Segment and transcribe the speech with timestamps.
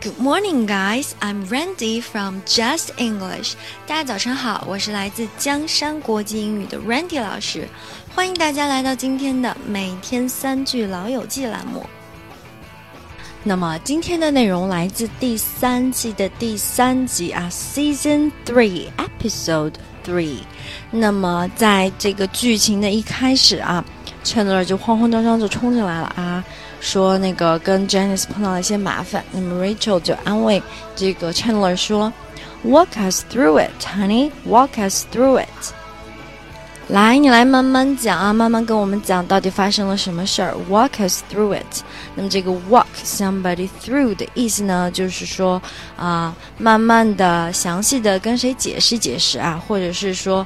[0.00, 1.14] Good morning, guys.
[1.20, 3.52] I'm Randy from Just English.
[3.86, 7.68] 大家早上好，我是来自江山国际英语的 Randy 老师，
[8.14, 11.84] 欢迎大家来到今天的每天三句老友记栏目。
[13.44, 19.74] 那么今天的内容来自第三季的第三集啊，Season Three, Episode
[20.06, 20.38] Three。
[20.92, 23.84] 那么在这个剧情的一开始啊
[24.24, 26.31] ，Chandler 就慌慌张张就冲进来了啊。
[26.82, 30.60] 说那个跟 Janice 碰到了一些麻烦，那么 Rachel 就安慰
[30.96, 32.12] 这个 Chandler 说
[32.66, 34.32] ：“Walk us through it, honey.
[34.46, 35.46] Walk us through it。”
[36.88, 40.54] 来，你来慢慢讲啊，慢慢跟我们讲到底发生了什么事儿。
[40.68, 41.82] Walk us through it。
[42.16, 45.62] 那么这个 walk somebody through 的意思呢，就是说
[45.96, 50.44] 啊，慢慢的、详细的跟谁解释解释啊，或者是说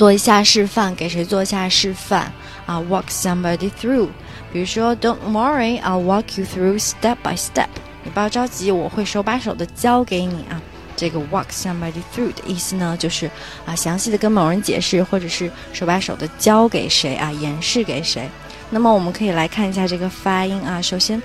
[0.00, 2.32] 做一下示范，给谁做一下示范
[2.64, 2.80] 啊。
[2.80, 4.08] Walk somebody through。
[4.50, 7.66] 比如说，Don't worry, I'll walk you through step by step。
[8.02, 10.58] 你不要着急，我会手把手的教给你啊。
[10.96, 13.30] 这个 walk somebody through 的意思呢，就是
[13.66, 18.26] 啊，详细的跟某人解释，或者是手把手的教给谁啊，演示给谁。
[18.70, 20.80] 那么我们可以来看一下这个发音啊。
[20.80, 21.22] 首先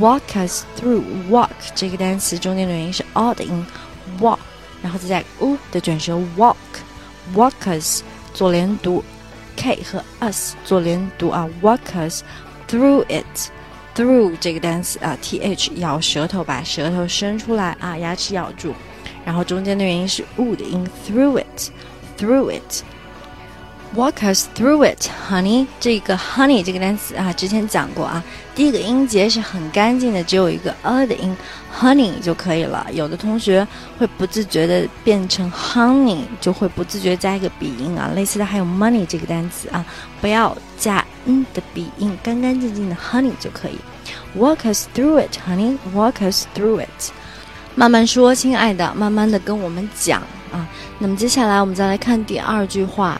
[0.00, 3.64] ，walk us through walk 这个单词中间的元音是 o 的音
[4.18, 4.38] ，walk，
[4.82, 8.02] 然后再加 u 的卷舌 walk，walk us
[8.36, 9.02] 做连读
[9.56, 12.20] ，k 和 us 做连读啊，walkers。
[12.68, 13.50] Through it,
[13.94, 18.74] through 这个单词啊，th 咬舌头，把舌头伸出来啊，牙齿咬住，
[19.24, 21.70] 然后中间的元音是 u 的音，through it,
[22.18, 22.82] through it.
[23.94, 25.66] Walk us through it, honey。
[25.80, 28.22] 这个 honey 这个单词啊，之前讲过啊。
[28.54, 31.34] 第一个音节是很干净的，只有一个 a 的音
[31.78, 32.86] ，honey 就可以了。
[32.92, 33.66] 有的同学
[33.98, 38.10] 会不自觉的变成 honey，就会不自觉加一个鼻音啊。
[38.14, 39.82] 类似的还有 money 这个单词啊，
[40.20, 43.78] 不要加 n 的鼻音，干干净净的 honey 就可以。
[44.36, 45.78] Walk us through it, honey.
[45.94, 47.12] Walk us through it。
[47.74, 50.20] 慢慢说，亲爱的，慢慢的跟我们讲
[50.52, 50.68] 啊。
[50.98, 53.18] 那么接下来我们再来看第二句话。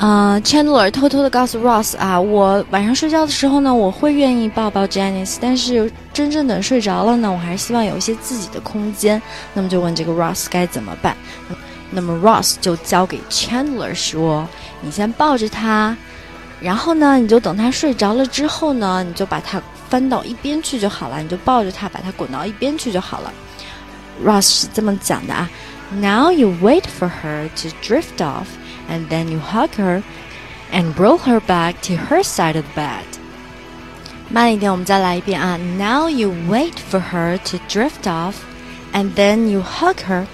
[0.00, 9.20] 啊，Chandler 偷偷的告诉 Ross 啊，我晚上睡觉的时候呢，我会愿意抱抱 Janice，但是真正等睡着了呢，我还是希望有一些自己的空间。
[9.52, 11.14] 那么就问这个 Ross 该怎么办？
[11.90, 14.48] 那么 Ross 就交给 Chandler 说
[14.80, 15.94] ：“你先抱着他，
[16.60, 23.30] 然后呢，你就等他睡着了之后呢，你就把他翻到一边去就好了，你就抱着他，把他滚到一边去就好了。
[24.24, 25.50] ”Ross 是这么讲的啊
[25.92, 28.46] ：“Now you wait for her to drift off。”
[28.89, 30.03] and then you hug her
[30.71, 33.05] and roll her back to her side of the bed.
[34.29, 35.57] 慢一点，我们再来一遍啊。
[35.77, 38.35] Now you wait for her to drift off,
[38.91, 40.25] and then you hug her,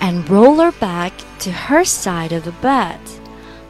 [0.00, 2.98] and roll her back to her side of the bed.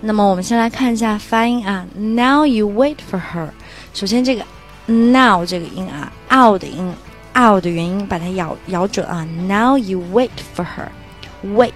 [0.02, 1.86] 那么我们先来看一下发音啊。
[1.94, 3.48] Now you wait for her。
[3.94, 4.44] 首先这个
[4.86, 6.94] now 这个音啊，out 的音，
[7.34, 9.26] out 的元音，把它咬咬准啊。
[9.48, 10.88] Now you wait for her.
[11.42, 11.72] Wait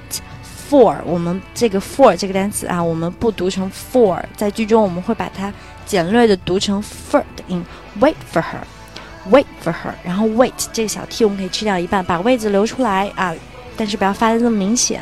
[0.70, 5.52] For 我们这个 for 这个单词啊，我们不读成 for，在句中我们会把它
[5.86, 7.64] 简略的读成 for 的音。
[8.00, 13.34] Wait for her，wait for her，然后 wait 这个小 t 我们可以去掉一半，把位子留出来啊，
[13.78, 15.02] 但是不要发的那么明显。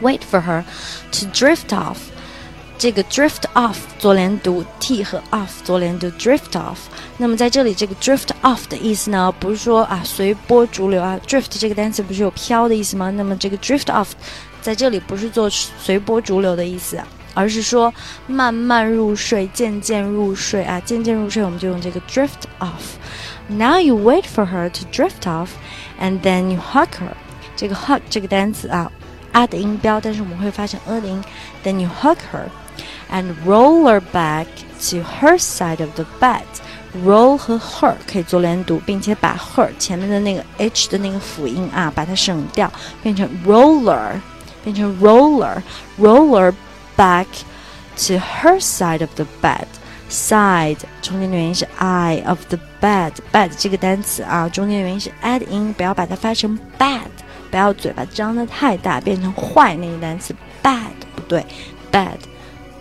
[0.00, 0.64] Wait for her
[1.12, 1.96] to drift off，
[2.76, 6.76] 这个 drift off 做连读，t 和 off 做连读，drift off。
[7.18, 13.10] 那么在这里这个 drift off 的意思呢，不是说啊随波逐流啊，drift 这个单词不是有飘的意思吗？
[13.12, 14.08] 那么这个 drift off。
[14.62, 16.98] 在这里不是做随波逐流的意思，
[17.34, 17.92] 而是说
[18.28, 22.96] 慢慢入睡、渐渐入睡啊，渐渐入睡，我们就用这个 drift off。
[23.48, 25.48] Now you wait for her to drift off,
[26.00, 27.12] and then you hug her。
[27.56, 28.90] 这个 hug 这个单词啊
[29.32, 31.22] ，a 的音标，但是我们会发成 a 的音。
[31.64, 32.46] Then you hug her,
[33.10, 34.46] and roll her back
[34.90, 36.42] to her side of the bed。
[37.04, 42.72] roll 和 her 可以做连读，并且把 her 前面的那个 h 的那个辅音啊，把它省掉，
[43.02, 44.12] 变成 roller。
[44.63, 45.61] 变成 roller
[45.99, 46.53] roller
[46.95, 47.25] back
[47.95, 49.65] to her side of the bed
[50.09, 57.09] side 中间的元音是 i of the bed bed 这个单词啊，中间的元音是 add 音，不要把它发成 bad，
[57.51, 60.33] 不要嘴巴张得太大，变成坏那个单词
[60.63, 61.45] bad 不对，
[61.91, 62.17] bad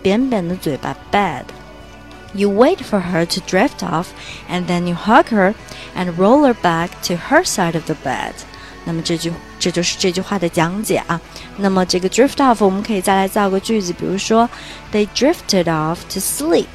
[0.03, 4.09] 扁扁的嘴巴 bad。You wait for her to drift off,
[4.51, 5.55] and then you hug her
[5.97, 8.35] and roll her back to her side of the bed.
[8.84, 11.20] 那么这句这就是这句话的讲解啊。
[11.58, 14.50] 那么这个 drift off 我们可以再来造个句子，比如说
[14.92, 16.68] They drifted off to sleep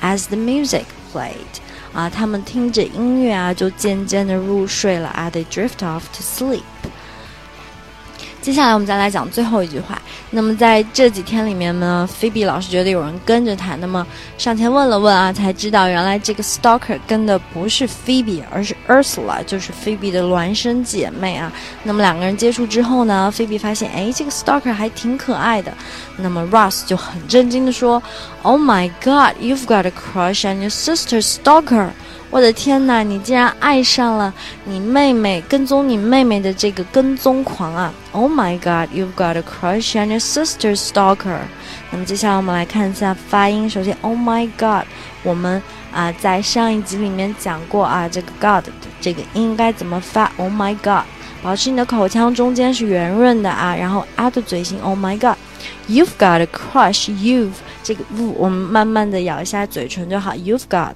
[0.00, 1.34] as the music played。
[1.92, 5.30] 啊，他们听着音乐啊，就渐渐的入睡了啊。
[5.30, 6.62] They drift off to sleep。
[8.42, 10.02] 接下来我们再来讲最后一句话。
[10.30, 14.04] 那么在这几天里面呢，菲比老师觉得有人跟着他，那么
[14.36, 21.52] 上前问了问啊，才知道原来这个 stalker 跟的不是菲比，而是 Ursula，就是菲比的孪生姐妹啊。
[21.84, 25.72] 那么两个人接触之后呢，菲比发现，哎，这个 stalker 还挺可爱的。
[26.16, 28.02] 那么 Ross 就很震惊的说
[28.42, 31.90] ：“Oh my God, you've got a crush on your sister's stalker。”
[32.32, 33.02] 我的天哪！
[33.02, 34.32] 你竟然爱上了
[34.64, 41.40] 你妹妹，跟踪你妹妹的这个跟踪狂啊！Oh my God, you've got a crush on your sister's stalker。
[41.90, 43.68] 那么接下来我们来看一下发音。
[43.68, 44.86] 首先，Oh my God，
[45.22, 45.60] 我们
[45.92, 48.64] 啊在上一集里面讲过啊，这个 God
[48.98, 51.04] 这个应该怎么发？Oh my God，
[51.42, 54.80] 保持你的口腔中间是圆润的啊，然后啊的嘴型。
[54.80, 57.52] Oh my God，you've got a crush，you've
[57.82, 60.32] 这个 v 我们慢慢的咬一下嘴唇就好。
[60.32, 60.94] You've got。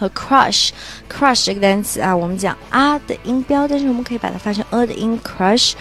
[0.00, 5.72] 和 crush，crush 这个单词啊，我们讲啊的音标，但是我们可以把它发成 a 的音，crush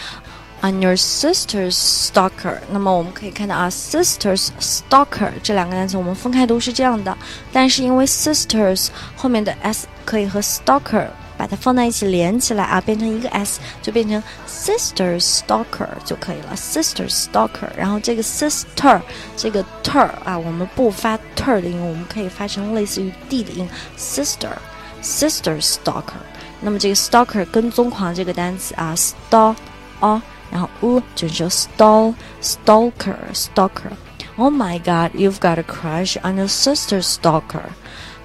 [0.61, 2.57] on your sister's stalker。
[2.71, 7.17] 那么我们可以看到啊，sisters stalker 这两个单词我们分开读是这样的，
[7.51, 11.07] 但是因为 sisters 后面的 s 可以和 stalker。
[11.39, 16.55] 把它放在一起连起来啊，变成一个 s，就变成 sister stalker 就可以了。
[16.55, 19.01] sister stalker，然后这个 sister
[19.35, 23.67] 这个 ter 啊，我们不发 ter 的音，我们可以发成类似于 d 的音，
[23.97, 24.53] sister
[25.03, 26.23] sister stalker。
[26.61, 29.55] 那么这个 stalker 跟踪狂这个单词啊，stalk，
[30.49, 37.63] 然后 u 就是说 stall stalker stalker。Oh my God, you've got a crush on your sister stalker.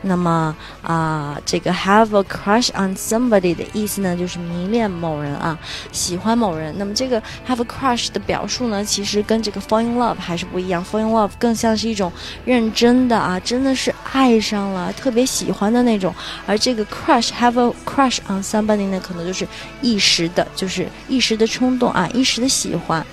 [0.07, 5.57] 那么啊，这个 have a crush on somebody 的意思呢，就是迷恋某人啊，
[5.91, 6.73] 喜欢某人。
[6.77, 10.85] 那么这个 have a crush 的表述呢，其实跟这个 fall in love 还是不一样。
[10.85, 12.11] fall in love 更像是一种
[12.45, 16.13] 认真的啊，真的是爱上了，特别喜欢的那种。
[16.45, 19.47] 而这个 crush have a crush on somebody 呢，可能就是
[19.81, 23.03] 一时的，就是一时的冲动啊，一时的喜欢。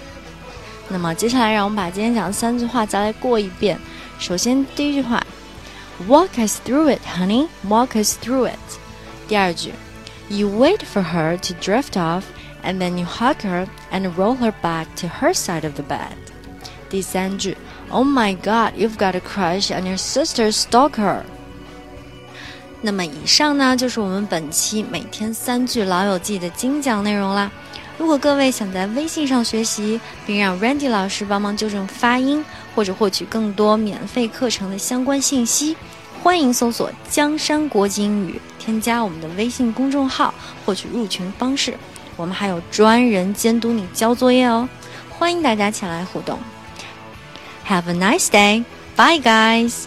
[0.91, 3.79] 那么接下来，让我们把今天讲的三句话再来过一遍。
[4.19, 5.25] 首先，第一句话。
[6.08, 7.48] Walk us through it, honey.
[7.68, 8.60] Walk us through it.
[9.28, 9.74] 第二句，
[10.30, 12.24] You wait for her to drift off,
[12.64, 16.16] and then you hug her and roll her back to her side of the bed.
[16.90, 17.58] 第三句，
[17.90, 21.24] Oh my God, you've got a crush on your sister's stalker.
[22.82, 27.52] 那么以上呢，就是我们本期每天三句老友记的精讲内容啦。
[27.98, 32.46] 如果各位想在微信上学习，并让 Randy 老师帮忙纠正发音，
[32.76, 35.76] 或者获取更多免费课程的相关信息，
[36.23, 40.33] 欢迎搜索“江山国际英语”，添加我们的微信公众号，
[40.65, 41.77] 获取入群方式。
[42.17, 44.69] 我们还有专人监督你交作业哦，
[45.11, 46.39] 欢迎大家前来互动。
[47.67, 48.63] Have a nice day,
[48.95, 49.87] bye guys.